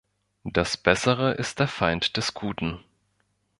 Das 0.51 0.77
Bessere 0.77 1.33
ist 1.33 1.59
der 1.59 1.67
Feind 1.67 2.17
des 2.17 2.33
Guten. 2.33 2.83